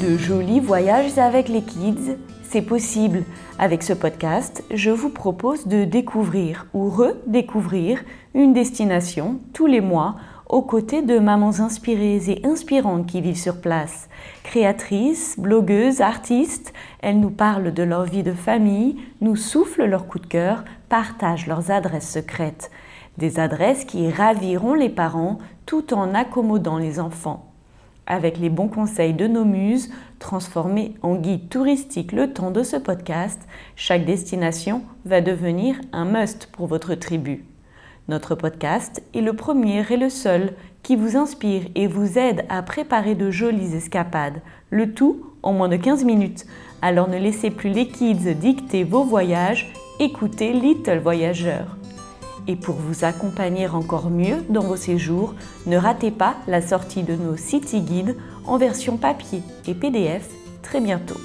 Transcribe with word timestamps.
De 0.00 0.16
jolis 0.16 0.60
voyages 0.60 1.18
avec 1.18 1.50
les 1.50 1.60
kids, 1.60 2.16
c'est 2.42 2.62
possible. 2.62 3.22
Avec 3.58 3.82
ce 3.82 3.92
podcast, 3.92 4.64
je 4.72 4.90
vous 4.90 5.10
propose 5.10 5.66
de 5.66 5.84
découvrir 5.84 6.66
ou 6.72 6.88
redécouvrir 6.88 8.02
une 8.32 8.54
destination 8.54 9.40
tous 9.52 9.66
les 9.66 9.82
mois 9.82 10.16
aux 10.48 10.62
côtés 10.62 11.02
de 11.02 11.18
mamans 11.18 11.60
inspirées 11.60 12.30
et 12.30 12.46
inspirantes 12.46 13.06
qui 13.06 13.20
vivent 13.20 13.36
sur 13.36 13.60
place. 13.60 14.08
Créatrices, 14.42 15.38
blogueuses, 15.38 16.00
artistes, 16.00 16.72
elles 17.02 17.20
nous 17.20 17.30
parlent 17.30 17.74
de 17.74 17.82
leur 17.82 18.04
vie 18.04 18.22
de 18.22 18.32
famille, 18.32 18.96
nous 19.20 19.36
soufflent 19.36 19.84
leurs 19.84 20.06
coups 20.06 20.24
de 20.24 20.30
cœur, 20.30 20.64
partagent 20.88 21.46
leurs 21.46 21.70
adresses 21.70 22.10
secrètes. 22.10 22.70
Des 23.18 23.38
adresses 23.38 23.84
qui 23.84 24.10
raviront 24.10 24.72
les 24.72 24.88
parents 24.88 25.36
tout 25.66 25.92
en 25.92 26.14
accommodant 26.14 26.78
les 26.78 27.00
enfants. 27.00 27.49
Avec 28.06 28.38
les 28.38 28.50
bons 28.50 28.68
conseils 28.68 29.14
de 29.14 29.26
nos 29.26 29.44
muses, 29.44 29.90
transformés 30.18 30.94
en 31.02 31.14
guide 31.14 31.48
touristique 31.48 32.12
le 32.12 32.32
temps 32.32 32.50
de 32.50 32.62
ce 32.62 32.76
podcast, 32.76 33.40
chaque 33.76 34.04
destination 34.04 34.82
va 35.04 35.20
devenir 35.20 35.76
un 35.92 36.04
must 36.04 36.46
pour 36.52 36.66
votre 36.66 36.94
tribu. 36.94 37.44
Notre 38.08 38.34
podcast 38.34 39.02
est 39.14 39.20
le 39.20 39.34
premier 39.34 39.84
et 39.88 39.96
le 39.96 40.10
seul 40.10 40.54
qui 40.82 40.96
vous 40.96 41.16
inspire 41.16 41.62
et 41.74 41.86
vous 41.86 42.18
aide 42.18 42.44
à 42.48 42.62
préparer 42.62 43.14
de 43.14 43.30
jolies 43.30 43.76
escapades, 43.76 44.40
le 44.70 44.92
tout 44.92 45.26
en 45.42 45.52
moins 45.52 45.68
de 45.68 45.76
15 45.76 46.04
minutes. 46.04 46.46
Alors 46.82 47.08
ne 47.08 47.18
laissez 47.18 47.50
plus 47.50 47.70
les 47.70 47.86
kids 47.88 48.34
dicter 48.34 48.84
vos 48.84 49.04
voyages, 49.04 49.72
écoutez 50.00 50.52
Little 50.52 50.98
Voyageur. 50.98 51.79
Et 52.50 52.56
pour 52.56 52.74
vous 52.74 53.04
accompagner 53.04 53.68
encore 53.68 54.10
mieux 54.10 54.38
dans 54.48 54.62
vos 54.62 54.74
séjours, 54.74 55.36
ne 55.66 55.76
ratez 55.76 56.10
pas 56.10 56.34
la 56.48 56.60
sortie 56.60 57.04
de 57.04 57.14
nos 57.14 57.36
City 57.36 57.80
Guides 57.80 58.16
en 58.44 58.58
version 58.58 58.96
papier 58.96 59.40
et 59.68 59.74
PDF 59.74 60.28
très 60.60 60.80
bientôt. 60.80 61.20